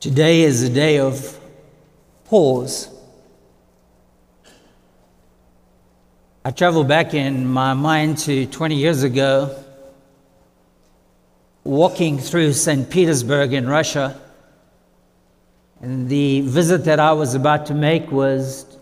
[0.00, 1.38] Today is a day of
[2.24, 2.88] pause.
[6.42, 9.54] I travel back in my mind to 20 years ago,
[11.64, 12.88] walking through St.
[12.88, 14.18] Petersburg in Russia.
[15.82, 18.78] And the visit that I was about to make was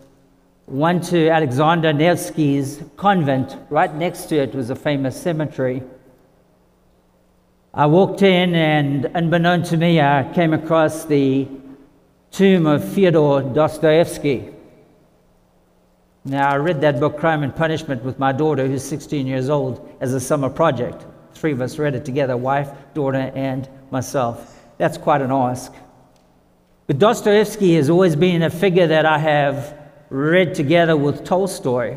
[0.66, 3.56] one to Alexander Nevsky's convent.
[3.70, 5.82] Right next to it was a famous cemetery.
[7.78, 11.46] I walked in, and unbeknown to me, I came across the
[12.32, 14.50] tomb of Fyodor Dostoevsky.
[16.24, 19.88] Now, I read that book, Crime and Punishment, with my daughter, who's 16 years old,
[20.00, 21.06] as a summer project.
[21.34, 24.58] Three of us read it together wife, daughter, and myself.
[24.78, 25.72] That's quite an ask.
[26.88, 29.78] But Dostoevsky has always been a figure that I have
[30.10, 31.96] read together with Tolstoy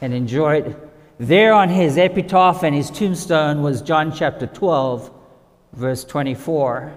[0.00, 0.76] and enjoyed
[1.18, 5.10] there on his epitaph and his tombstone was John chapter 12,
[5.72, 6.92] verse 24,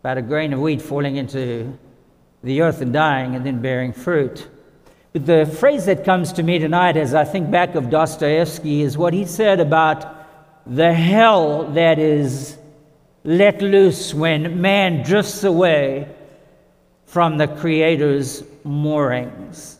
[0.00, 1.76] about a grain of wheat falling into
[2.44, 4.48] the earth and dying and then bearing fruit.
[5.12, 8.96] But the phrase that comes to me tonight as I think back of Dostoevsky is
[8.96, 10.18] what he said about
[10.66, 12.56] the hell that is
[13.24, 16.08] let loose when man drifts away
[17.04, 19.78] from the Creator's moorings.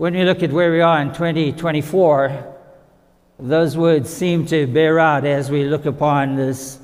[0.00, 2.56] When we look at where we are in 2024,
[3.38, 6.78] those words seem to bear out as we look upon this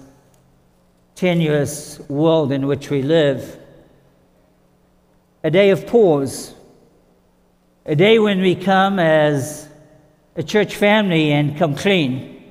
[1.14, 3.58] tenuous world in which we live.
[5.42, 6.52] A day of pause,
[7.86, 9.66] a day when we come as
[10.36, 12.44] a church family and come clean.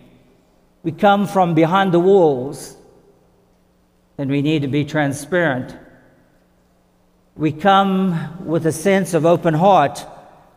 [0.81, 2.75] We come from behind the walls,
[4.17, 5.77] and we need to be transparent.
[7.35, 10.03] We come with a sense of open heart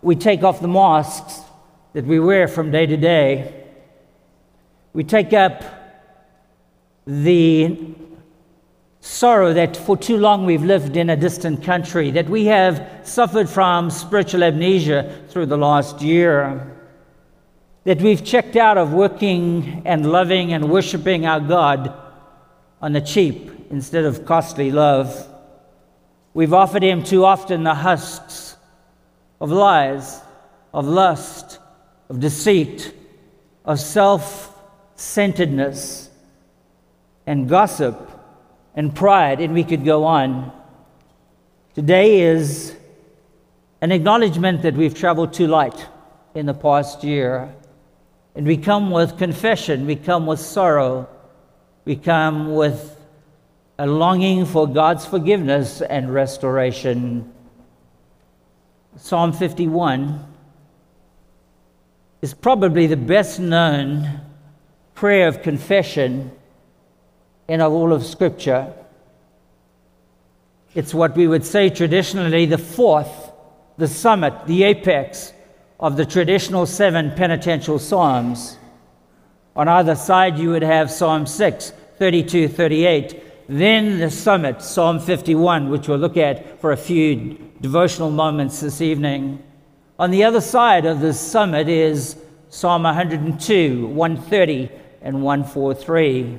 [0.02, 1.40] we take off the masks
[1.92, 3.64] that we wear from day to day.
[4.92, 5.62] We take up
[7.06, 7.94] the
[9.00, 13.48] sorrow that for too long we've lived in a distant country, that we have suffered
[13.48, 16.76] from spiritual amnesia through the last year,
[17.84, 21.92] that we've checked out of working and loving and worshiping our God
[22.82, 25.26] on the cheap instead of costly love.
[26.34, 28.47] We've offered Him too often the husks
[29.40, 30.20] of lies,
[30.72, 31.58] of lust,
[32.08, 32.92] of deceit,
[33.64, 34.54] of self
[34.96, 36.10] centeredness,
[37.26, 38.10] and gossip,
[38.74, 40.52] and pride, and we could go on.
[41.74, 42.74] Today is
[43.80, 45.86] an acknowledgement that we've traveled too light
[46.34, 47.54] in the past year.
[48.34, 51.08] And we come with confession, we come with sorrow,
[51.84, 52.96] we come with
[53.78, 57.32] a longing for God's forgiveness and restoration.
[59.00, 60.26] Psalm 51
[62.20, 64.20] is probably the best known
[64.94, 66.32] prayer of confession
[67.46, 68.74] in all of Scripture.
[70.74, 73.30] It's what we would say traditionally the fourth,
[73.76, 75.32] the summit, the apex
[75.78, 78.58] of the traditional seven penitential psalms.
[79.54, 83.22] On either side, you would have Psalm 6, 32, 38.
[83.48, 88.82] Then the summit, Psalm 51, which we'll look at for a few devotional moments this
[88.82, 89.42] evening.
[89.98, 92.16] On the other side of the summit is
[92.50, 94.70] Psalm 102, 130,
[95.00, 96.38] and 143.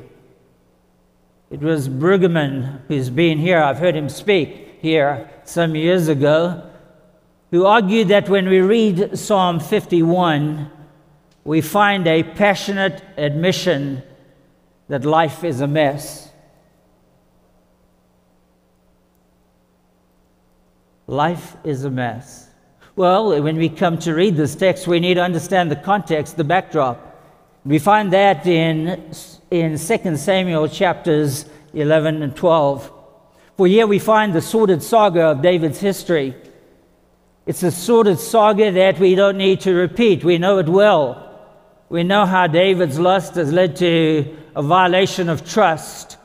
[1.50, 6.62] It was Brueggemann, who's been here, I've heard him speak here some years ago,
[7.50, 10.70] who argued that when we read Psalm 51,
[11.44, 14.04] we find a passionate admission
[14.90, 16.29] that life is a mess.
[21.10, 22.52] Life is a mess.
[22.96, 26.44] Well, when we come to read this text, we need to understand the context, the
[26.44, 27.04] backdrop.
[27.66, 29.12] We find that in,
[29.50, 32.92] in 2 Samuel chapters 11 and 12.
[33.58, 36.36] For here we find the sordid saga of David's history.
[37.48, 40.24] It's a sordid saga that we don't need to repeat.
[40.24, 41.42] We know it well.
[41.90, 46.18] We know how David's lust has led to a violation of trust,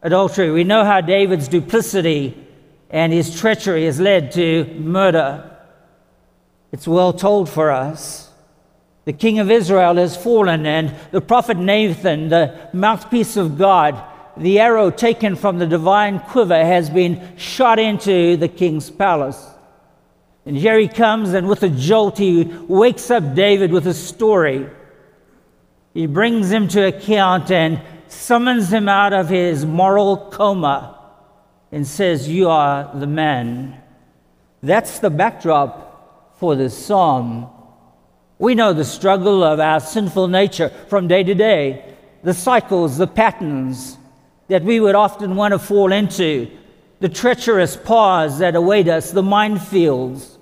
[0.00, 0.50] adultery.
[0.50, 2.43] We know how David's duplicity
[2.94, 5.50] and his treachery has led to murder.
[6.70, 8.30] It's well told for us.
[9.04, 14.00] The king of Israel has fallen, and the prophet Nathan, the mouthpiece of God,
[14.36, 19.44] the arrow taken from the divine quiver, has been shot into the king's palace.
[20.46, 24.70] And here he comes, and with a jolt, he wakes up David with a story.
[25.94, 30.93] He brings him to account and summons him out of his moral coma
[31.74, 33.80] and says, You are the man.
[34.62, 37.50] That's the backdrop for this psalm.
[38.38, 43.08] We know the struggle of our sinful nature from day to day, the cycles, the
[43.08, 43.98] patterns,
[44.46, 46.48] that we would often want to fall into,
[47.00, 50.36] the treacherous paths that await us, the minefields.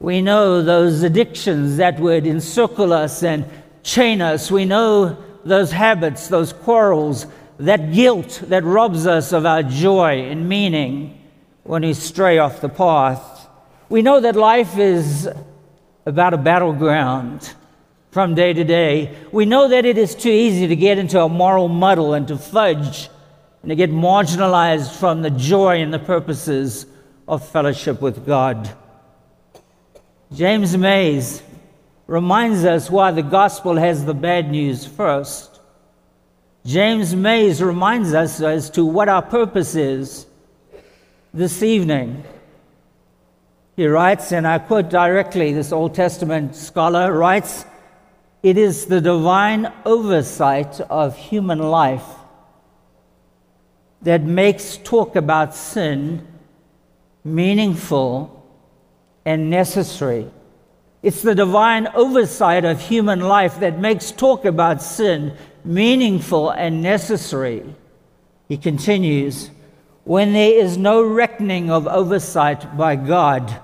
[0.00, 3.44] We know those addictions that would encircle us and
[3.82, 4.50] chain us.
[4.50, 7.26] We know those habits, those quarrels,
[7.62, 11.18] that guilt that robs us of our joy and meaning
[11.62, 13.48] when we stray off the path.
[13.88, 15.28] We know that life is
[16.04, 17.54] about a battleground
[18.10, 19.16] from day to day.
[19.30, 22.36] We know that it is too easy to get into a moral muddle and to
[22.36, 23.08] fudge
[23.62, 26.86] and to get marginalized from the joy and the purposes
[27.28, 28.76] of fellowship with God.
[30.34, 31.42] James Mays
[32.06, 35.51] reminds us why the gospel has the bad news first.
[36.64, 40.26] James Mays reminds us as to what our purpose is
[41.34, 42.22] this evening.
[43.74, 47.64] He writes, and I quote directly, this Old Testament scholar writes,
[48.44, 52.06] It is the divine oversight of human life
[54.02, 56.26] that makes talk about sin
[57.24, 58.46] meaningful
[59.24, 60.30] and necessary.
[61.02, 67.64] It's the divine oversight of human life that makes talk about sin meaningful and necessary.
[68.48, 69.50] He continues,
[70.04, 73.60] when there is no reckoning of oversight by God,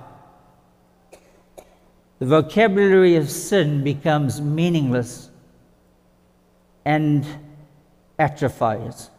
[2.19, 5.31] the vocabulary of sin becomes meaningless
[6.85, 7.27] and
[8.19, 9.11] atrophies.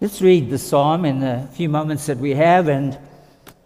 [0.00, 2.98] Let's read the psalm in the few moments that we have, and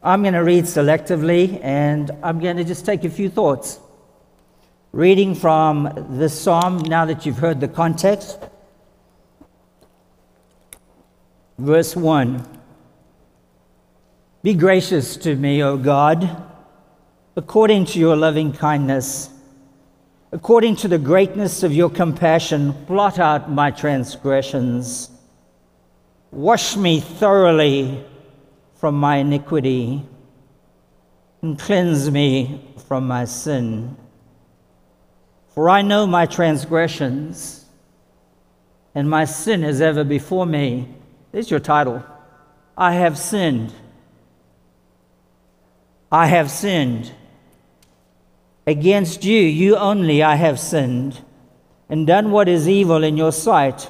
[0.03, 3.79] I'm going to read selectively, and I'm going to just take a few thoughts.
[4.95, 8.39] Reading from the psalm, now that you've heard the context,
[11.59, 12.47] verse 1
[14.45, 16.41] Be gracious to me, O God,
[17.35, 19.31] according to your loving kindness.
[20.31, 25.11] According to the greatness of your compassion, blot out my transgressions.
[26.31, 28.05] Wash me thoroughly
[28.77, 30.05] from my iniquity
[31.43, 33.97] and cleanse me from my sin.
[35.55, 37.65] For I know my transgressions,
[38.93, 40.89] and my sin is ever before me.
[41.31, 42.05] There's your title.
[42.77, 43.73] I have sinned.
[46.11, 47.13] I have sinned.
[48.67, 51.21] Against you, you only, I have sinned,
[51.89, 53.89] and done what is evil in your sight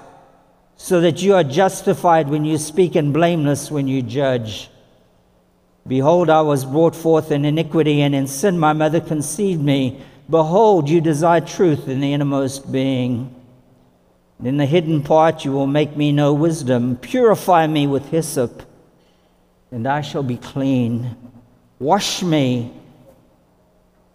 [0.77, 4.69] so that you are justified when you speak and blameless when you judge.
[5.87, 10.03] Behold, I was brought forth in iniquity, and in sin my mother conceived me.
[10.29, 13.35] Behold, you desire truth in the innermost being.
[14.43, 16.97] in the hidden part you will make me know wisdom.
[16.97, 18.63] Purify me with hyssop,
[19.71, 21.17] and I shall be clean.
[21.79, 22.73] Wash me,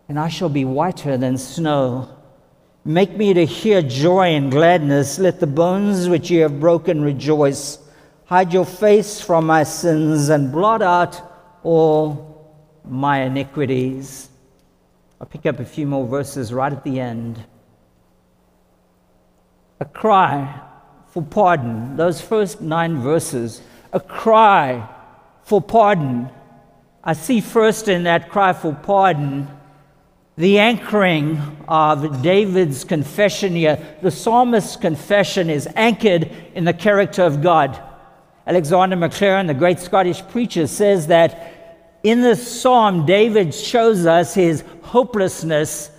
[0.07, 2.09] and I shall be whiter than snow.
[2.85, 5.19] Make me to hear joy and gladness.
[5.19, 7.77] Let the bones which you have broken rejoice.
[8.25, 11.21] Hide your face from my sins and blot out
[11.63, 14.29] all my iniquities.
[15.19, 17.43] I'll pick up a few more verses right at the end.
[19.79, 20.61] A cry
[21.07, 21.97] for pardon.
[21.97, 23.61] Those first nine verses.
[23.91, 24.87] A cry
[25.43, 26.29] for pardon.
[27.03, 29.47] I see first in that cry for pardon
[30.39, 31.37] the anchoring
[31.67, 37.77] of David's confession here, the psalmist's confession is anchored in the character of God.
[38.47, 41.58] Alexander Maclaren, the great Scottish preacher, says that
[42.03, 45.91] in this psalm, David shows us his hopelessness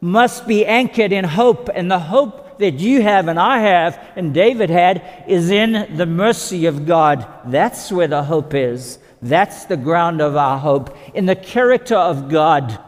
[0.00, 4.34] must be anchored in hope, and the hope that you have and I have and
[4.34, 7.26] David had is in the mercy of God.
[7.46, 8.98] That's where the hope is.
[9.22, 12.78] That's the ground of our hope, in the character of God.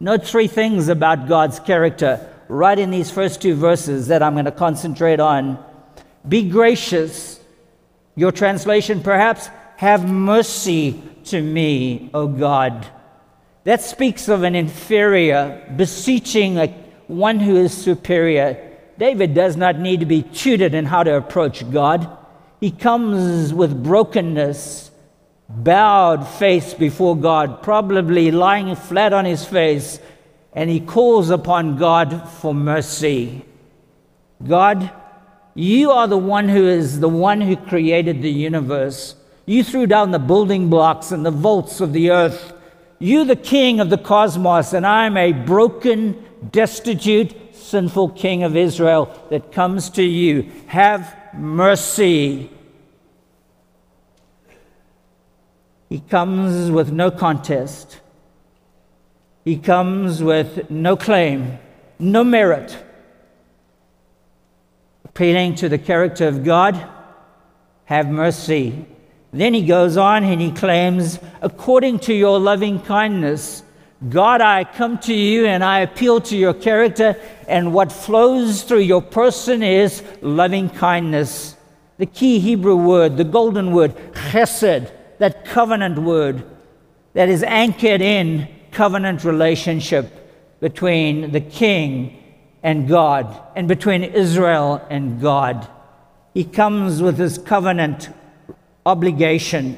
[0.00, 4.44] Note three things about God's character right in these first two verses that I'm going
[4.44, 5.62] to concentrate on.
[6.26, 7.40] Be gracious.
[8.14, 12.86] Your translation, perhaps, have mercy to me, O God.
[13.64, 16.68] That speaks of an inferior beseeching a,
[17.06, 18.56] one who is superior.
[18.98, 22.16] David does not need to be tutored in how to approach God.
[22.60, 24.90] He comes with brokenness
[25.48, 29.98] bowed face before God, probably lying flat on his face,
[30.52, 33.44] and he calls upon God for mercy.
[34.46, 34.90] God,
[35.54, 39.14] you are the one who is the one who created the universe.
[39.48, 42.52] You threw down the building blocks and the vaults of the earth.
[42.98, 49.08] You, the king of the cosmos, and I'm a broken, destitute, sinful king of Israel
[49.30, 50.50] that comes to you.
[50.66, 52.50] Have mercy.
[55.88, 58.00] He comes with no contest.
[59.46, 61.58] He comes with no claim,
[61.98, 62.76] no merit.
[65.06, 66.86] appealing to the character of God,
[67.86, 68.84] have mercy.
[69.32, 73.62] Then he goes on and he claims, according to your loving kindness,
[74.08, 77.16] God, I come to you and I appeal to your character,
[77.48, 81.56] and what flows through your person is loving kindness.
[81.98, 86.44] The key Hebrew word, the golden word, chesed, that covenant word
[87.14, 92.22] that is anchored in covenant relationship between the king
[92.62, 95.68] and God, and between Israel and God.
[96.34, 98.10] He comes with his covenant
[98.88, 99.76] obligation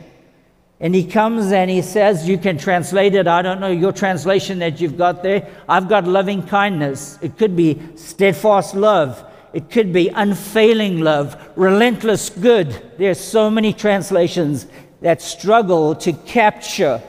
[0.80, 3.28] and he comes and he says, You can translate it.
[3.28, 5.46] I don't know your translation that you've got there.
[5.68, 7.18] I've got loving kindness.
[7.20, 9.22] It could be steadfast love.
[9.52, 12.92] It could be unfailing love, relentless good.
[12.96, 14.66] There's so many translations
[15.02, 17.02] that struggle to capture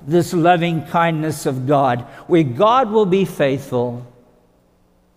[0.00, 4.06] this loving kindness of God, where God will be faithful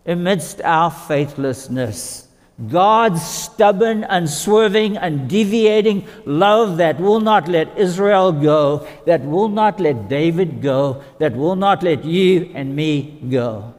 [0.06, 2.28] amidst our faithlessness.
[2.70, 10.10] God's stubborn, unswerving, undeviating love that will not let Israel go, that will not let
[10.10, 13.74] David go, that will not let you and me go.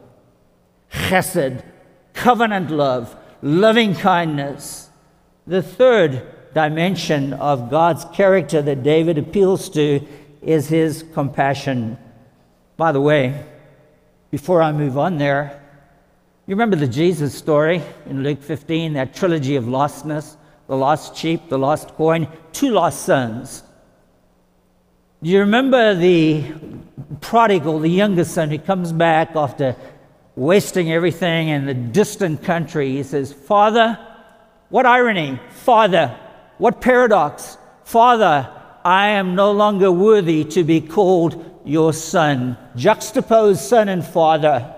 [0.91, 1.63] Chesed,
[2.13, 4.89] covenant love, loving kindness.
[5.47, 6.23] The third
[6.53, 10.05] dimension of God's character that David appeals to
[10.41, 11.97] is his compassion.
[12.77, 13.45] By the way,
[14.29, 15.62] before I move on there,
[16.45, 21.49] you remember the Jesus story in Luke 15, that trilogy of lostness the lost sheep,
[21.49, 23.63] the lost coin, two lost sons.
[25.21, 26.43] Do you remember the
[27.21, 29.75] prodigal, the youngest son, who comes back after
[30.35, 32.91] wasting everything in the distant country?
[32.91, 33.99] He says, Father,
[34.69, 35.39] what irony!
[35.49, 36.17] Father,
[36.57, 37.57] what paradox!
[37.83, 38.49] Father,
[38.83, 42.57] I am no longer worthy to be called your son.
[42.75, 44.73] Juxtapose son and father.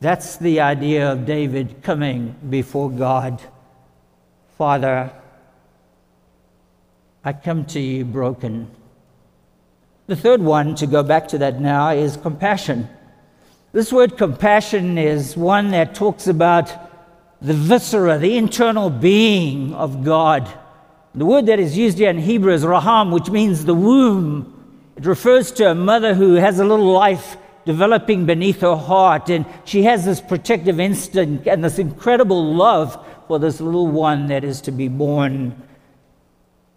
[0.00, 3.42] That's the idea of David coming before God.
[4.56, 5.12] Father,
[7.22, 8.70] I come to you broken.
[10.06, 12.88] The third one, to go back to that now, is compassion.
[13.72, 16.74] This word compassion is one that talks about
[17.42, 20.48] the viscera, the internal being of God.
[21.14, 24.56] The word that is used here in Hebrew is raham, which means the womb.
[24.96, 27.36] It refers to a mother who has a little life
[27.70, 29.30] developing beneath her heart.
[29.30, 32.98] And she has this protective instinct and this incredible love
[33.28, 35.54] for this little one that is to be born.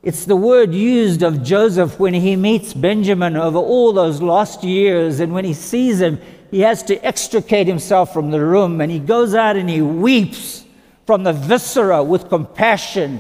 [0.03, 5.19] It's the word used of Joseph when he meets Benjamin over all those lost years.
[5.19, 6.19] And when he sees him,
[6.51, 8.79] he has to extricate himself from the room.
[8.79, 10.63] And he goes out and he weeps
[11.07, 13.19] from the viscera with compassion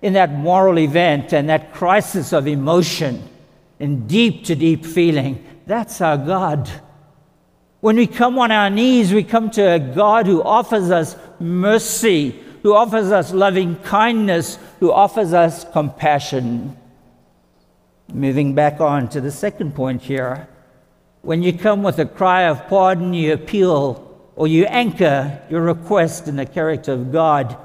[0.00, 3.28] in that moral event and that crisis of emotion
[3.78, 5.44] and deep to deep feeling.
[5.66, 6.70] That's our God.
[7.82, 12.30] When we come on our knees, we come to a God who offers us mercy,
[12.62, 16.76] who offers us loving kindness, who offers us compassion.
[18.14, 20.46] Moving back on to the second point here.
[21.22, 26.28] When you come with a cry of pardon, you appeal or you anchor your request
[26.28, 27.56] in the character of God.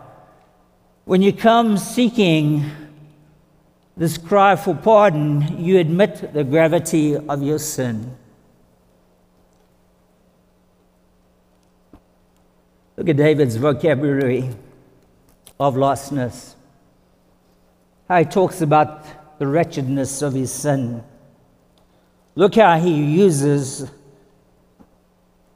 [1.05, 2.65] When you come seeking
[3.95, 8.17] this cry for pardon, you admit the gravity of your sin.
[12.97, 14.49] Look at David's vocabulary
[15.59, 16.55] of lostness.
[18.07, 21.03] How he talks about the wretchedness of his sin.
[22.35, 23.89] Look how he uses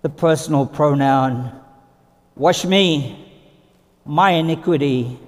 [0.01, 1.57] the personal pronoun
[2.35, 3.27] wash me,
[4.05, 5.19] my iniquity,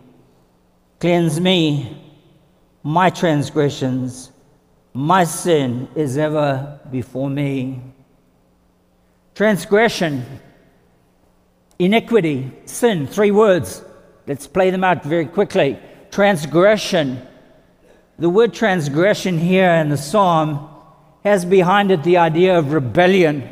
[0.99, 2.01] cleanse me,
[2.81, 4.31] my transgressions,
[4.93, 7.81] my sin is ever before me.
[9.35, 10.25] Transgression
[11.79, 13.83] Iniquity, sin, three words.
[14.27, 15.79] Let's play them out very quickly.
[16.11, 17.25] Transgression.
[18.19, 20.69] The word transgression here in the psalm
[21.23, 23.49] has behind it the idea of rebellion.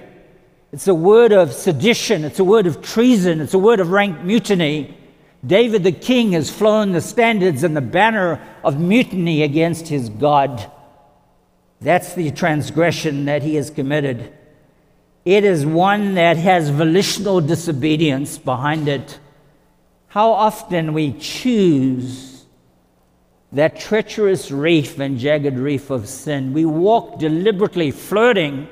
[0.71, 4.21] It's a word of sedition, it's a word of treason, it's a word of rank
[4.21, 4.97] mutiny.
[5.45, 10.71] David the king has flown the standards and the banner of mutiny against his God.
[11.81, 14.31] That's the transgression that he has committed.
[15.23, 19.19] It is one that has volitional disobedience behind it.
[20.07, 22.31] How often we choose
[23.51, 26.53] that treacherous reef and jagged reef of sin.
[26.53, 28.67] We walk deliberately flirting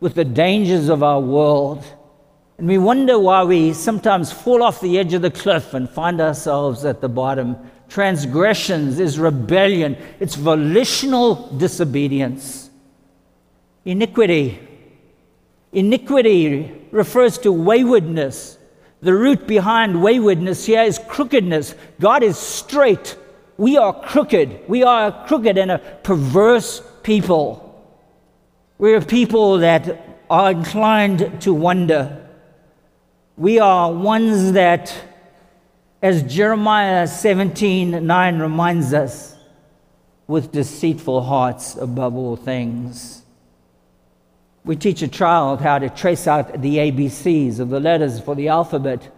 [0.00, 1.84] with the dangers of our world.
[2.56, 6.20] And we wonder why we sometimes fall off the edge of the cliff and find
[6.20, 7.56] ourselves at the bottom.
[7.88, 12.70] Transgressions is rebellion, it's volitional disobedience.
[13.84, 14.67] Iniquity
[15.72, 18.58] Iniquity refers to waywardness,
[19.00, 21.74] The root behind waywardness here is crookedness.
[22.00, 23.16] God is straight.
[23.56, 24.68] We are crooked.
[24.68, 27.64] We are a crooked and a perverse people.
[28.78, 32.26] We're a people that are inclined to wonder.
[33.36, 34.92] We are ones that,
[36.02, 39.36] as Jeremiah 17 9 reminds us,
[40.26, 43.17] with deceitful hearts above all things.
[44.68, 48.48] We teach a child how to trace out the ABCs of the letters for the
[48.48, 49.10] alphabet.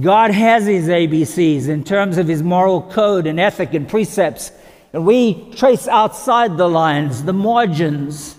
[0.00, 4.52] God has his ABCs in terms of his moral code and ethic and precepts.
[4.92, 8.36] And we trace outside the lines, the margins,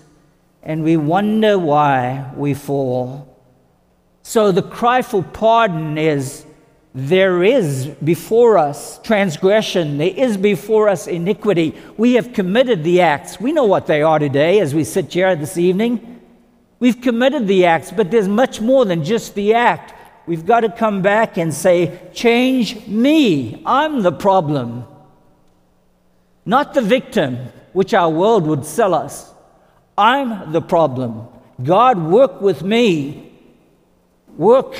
[0.62, 3.38] and we wonder why we fall.
[4.22, 6.46] So the cry for pardon is
[6.94, 11.76] there is before us transgression, there is before us iniquity.
[11.98, 13.38] We have committed the acts.
[13.38, 16.14] We know what they are today as we sit here this evening.
[16.80, 19.94] We've committed the acts, but there's much more than just the act.
[20.26, 23.62] We've got to come back and say, Change me.
[23.66, 24.86] I'm the problem.
[26.44, 27.36] Not the victim,
[27.72, 29.32] which our world would sell us.
[29.96, 31.26] I'm the problem.
[31.62, 33.32] God, work with me.
[34.36, 34.76] Work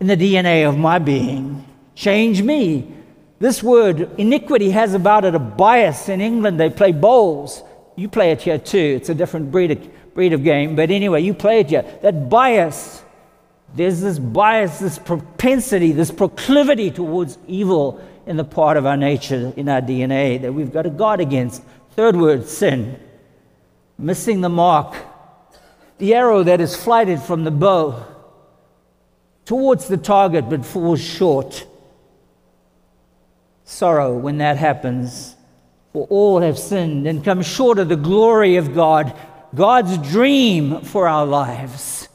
[0.00, 1.64] in the DNA of my being.
[1.94, 2.92] Change me.
[3.38, 6.08] This word, iniquity, has about it a bias.
[6.08, 7.62] In England, they play bowls.
[7.96, 8.94] You play it here too.
[8.96, 10.76] It's a different breed of breed of game.
[10.76, 12.02] But anyway, you play it yet.
[12.02, 13.02] That bias,
[13.74, 19.52] there's this bias, this propensity, this proclivity towards evil in the part of our nature,
[19.56, 21.62] in our DNA, that we've got to guard against.
[21.96, 22.98] Third word, sin.
[23.98, 24.94] Missing the mark.
[25.98, 28.06] The arrow that is flighted from the bow
[29.44, 31.66] towards the target but falls short.
[33.64, 35.36] Sorrow when that happens.
[35.92, 39.16] For all have sinned and come short of the glory of God.
[39.54, 42.08] God's dream for our lives.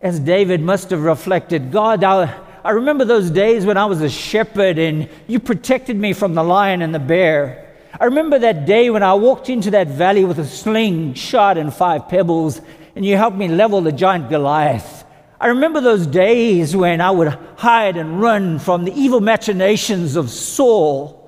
[0.00, 4.10] As David must have reflected, God, I, I remember those days when I was a
[4.10, 7.76] shepherd and you protected me from the lion and the bear.
[8.00, 11.72] I remember that day when I walked into that valley with a sling, shot, and
[11.72, 12.60] five pebbles,
[12.96, 15.04] and you helped me level the giant Goliath.
[15.40, 20.30] I remember those days when I would hide and run from the evil machinations of
[20.30, 21.18] Saul.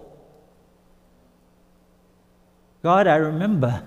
[2.82, 3.82] God, I remember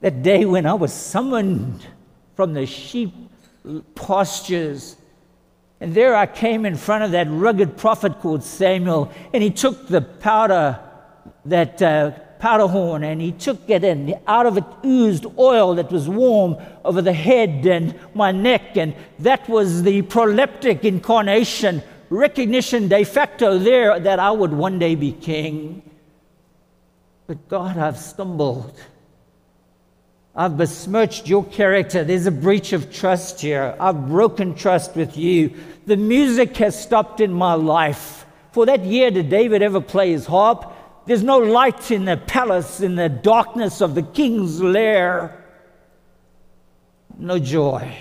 [0.00, 1.86] that day when I was summoned
[2.34, 3.12] from the sheep
[3.94, 4.96] pastures.
[5.80, 9.88] And there I came in front of that rugged prophet called Samuel, and he took
[9.88, 10.80] the powder,
[11.44, 15.90] that uh, powder horn, and he took it, and out of it oozed oil that
[15.90, 22.88] was warm over the head and my neck, and that was the proleptic incarnation, recognition
[22.88, 25.82] de facto there that I would one day be king.
[27.26, 28.78] But God, I've stumbled.
[30.36, 32.04] I've besmirched your character.
[32.04, 33.74] There's a breach of trust here.
[33.80, 35.54] I've broken trust with you.
[35.86, 38.26] The music has stopped in my life.
[38.52, 40.74] For that year, did David ever play his harp?
[41.06, 45.42] There's no light in the palace, in the darkness of the king's lair.
[47.16, 47.96] No joy.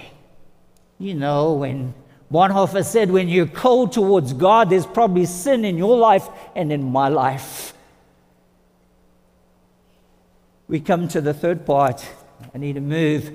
[0.99, 1.93] You know, when
[2.29, 6.83] Bonhoeffer said, when you're cold towards God, there's probably sin in your life and in
[6.83, 7.73] my life.
[10.67, 12.05] We come to the third part
[12.53, 13.31] I need to move.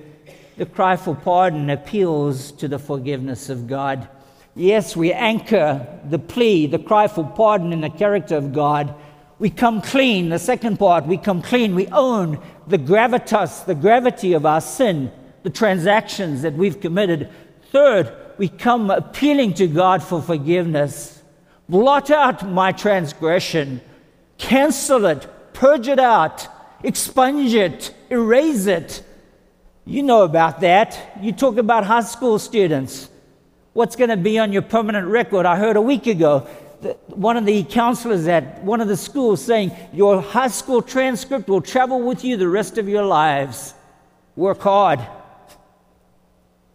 [0.57, 4.09] The cry for pardon appeals to the forgiveness of God.
[4.55, 8.95] Yes, we anchor the plea, the cry for pardon in the character of God.
[9.39, 10.29] We come clean.
[10.29, 11.75] The second part, we come clean.
[11.75, 15.11] We own the gravitas, the gravity of our sin,
[15.43, 17.31] the transactions that we've committed.
[17.73, 21.23] Third, we come appealing to God for forgiveness.
[21.69, 23.81] Blot out my transgression,
[24.39, 26.49] cancel it, purge it out,
[26.83, 29.03] expunge it, erase it.
[29.85, 31.19] You know about that.
[31.21, 33.09] You talk about high school students.
[33.73, 35.47] What's going to be on your permanent record?
[35.47, 36.49] I heard a week ago
[37.09, 41.61] one of the counselors at one of the schools saying, Your high school transcript will
[41.61, 43.75] travel with you the rest of your lives.
[44.37, 45.01] Work hard.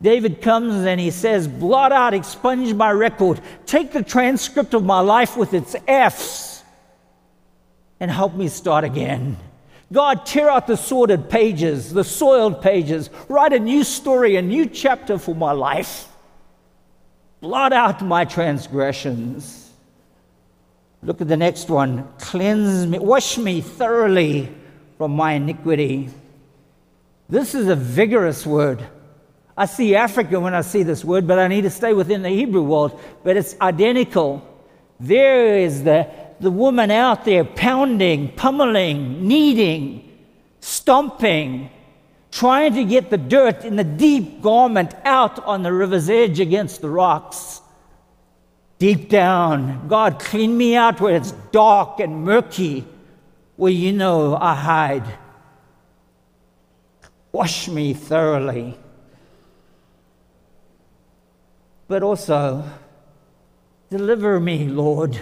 [0.02, 5.00] David comes and he says, Blot out, expunge my record, take the transcript of my
[5.00, 6.64] life with its F's,
[8.00, 9.38] and help me start again.
[9.92, 14.66] God, tear out the sordid pages, the soiled pages, write a new story, a new
[14.66, 16.08] chapter for my life.
[17.42, 19.70] Blot out my transgressions.
[21.04, 22.08] Look at the next one.
[22.18, 24.52] Cleanse me, wash me thoroughly
[24.98, 26.10] from my iniquity.
[27.30, 28.84] This is a vigorous word.
[29.56, 32.30] I see Africa when I see this word, but I need to stay within the
[32.30, 33.00] Hebrew world.
[33.24, 34.46] But it's identical.
[35.00, 40.12] There is the the woman out there pounding, pummeling, kneading,
[40.60, 41.70] stomping,
[42.32, 46.82] trying to get the dirt in the deep garment out on the river's edge against
[46.82, 47.62] the rocks.
[48.78, 52.86] Deep down, God, clean me out where it's dark and murky,
[53.56, 55.18] where you know I hide.
[57.32, 58.78] Wash me thoroughly.
[61.88, 62.64] But also,
[63.90, 65.20] deliver me, Lord,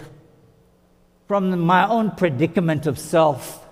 [1.27, 3.63] from my own predicament of self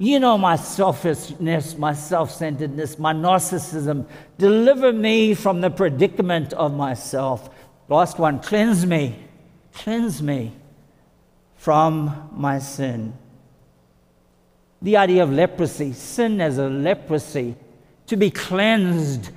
[0.00, 4.06] you know my selfishness, my self centeredness, my narcissism.
[4.38, 7.50] Deliver me from the predicament of myself.
[7.86, 9.18] Last one, cleanse me.
[9.74, 10.52] Cleanse me
[11.56, 13.12] from my sin.
[14.80, 17.54] The idea of leprosy, sin as a leprosy,
[18.06, 19.30] to be cleansed,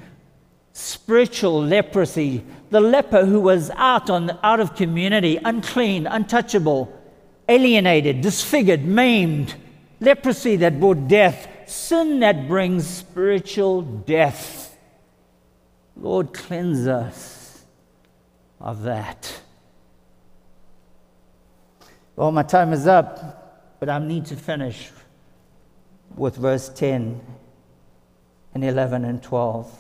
[0.72, 2.42] spiritual leprosy.
[2.70, 7.03] The leper who was out, on, out of community, unclean, untouchable,
[7.48, 9.56] alienated, disfigured, maimed
[10.00, 14.78] leprosy that brought death, sin that brings spiritual death.
[15.96, 17.64] Lord, cleanse us
[18.60, 19.42] of that.
[22.16, 24.90] Well, my time is up, but I need to finish
[26.16, 27.22] with verse 10
[28.54, 29.80] and 11 and 12.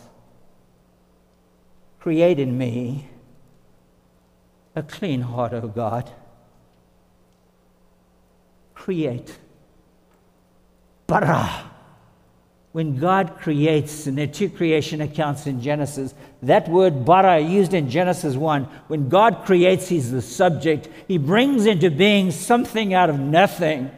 [1.99, 3.07] Create in me
[4.75, 6.11] a clean heart, O God.
[8.83, 9.33] Create
[11.07, 11.71] bara.
[12.73, 17.73] When God creates, and there are two creation accounts in Genesis, that word bara used
[17.73, 20.89] in Genesis 1, when God creates, He's the subject.
[21.07, 23.89] He brings into being something out of nothing.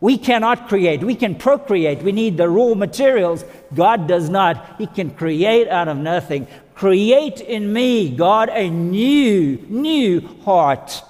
[0.00, 1.02] We cannot create.
[1.02, 2.02] We can procreate.
[2.02, 3.42] We need the raw materials.
[3.74, 4.74] God does not.
[4.76, 6.46] He can create out of nothing.
[6.74, 11.02] Create in me, God, a new, new heart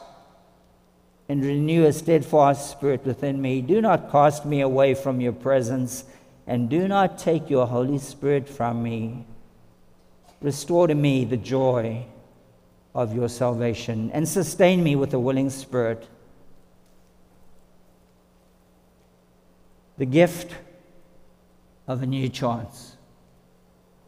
[1.29, 3.61] and renew a steadfast spirit within me.
[3.61, 6.05] Do not cast me away from your presence,
[6.47, 9.27] and do not take your Holy Spirit from me.
[10.41, 12.07] Restore to me the joy
[12.95, 16.07] of your salvation, and sustain me with a willing spirit.
[19.99, 20.55] The gift
[21.89, 22.97] of a new chance.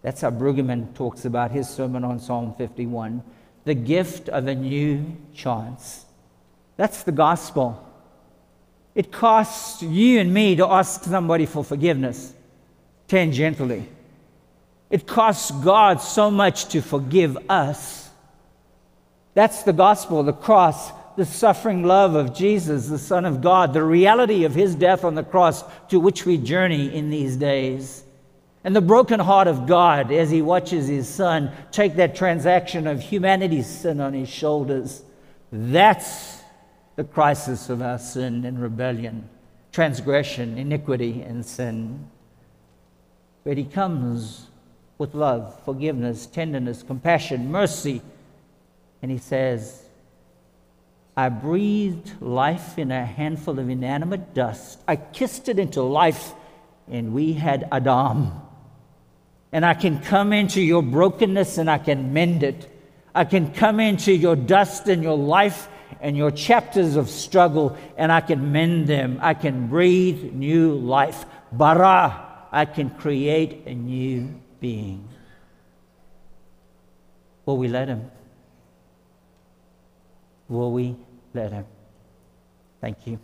[0.02, 3.22] That's how Brueggemann talks about his sermon on Psalm 51.
[3.64, 6.06] The gift of a new chance.
[6.78, 7.84] That's the gospel.
[8.94, 12.32] It costs you and me to ask somebody for forgiveness
[13.08, 13.84] tangentially.
[14.88, 18.08] It costs God so much to forgive us.
[19.34, 23.82] That's the gospel, the cross, the suffering love of Jesus, the Son of God, the
[23.82, 28.04] reality of his death on the cross to which we journey in these days.
[28.62, 33.00] And the broken heart of God as he watches his son take that transaction of
[33.00, 35.02] humanity's sin on his shoulders.
[35.50, 36.37] That's
[36.98, 39.28] the crisis of our sin and rebellion,
[39.70, 42.10] transgression, iniquity, and sin.
[43.44, 44.48] But He comes
[44.98, 48.02] with love, forgiveness, tenderness, compassion, mercy,
[49.00, 49.84] and He says,
[51.16, 54.80] I breathed life in a handful of inanimate dust.
[54.88, 56.32] I kissed it into life,
[56.90, 58.32] and we had Adam.
[59.52, 62.68] And I can come into your brokenness and I can mend it.
[63.14, 65.68] I can come into your dust and your life
[66.00, 69.18] and your chapters of struggle, and I can mend them.
[69.20, 71.24] I can breathe new life.
[71.52, 75.08] Bara, I can create a new being.
[77.46, 78.10] Will we let Him?
[80.48, 80.96] Will we
[81.34, 81.64] let Him?
[82.80, 83.18] Thank you.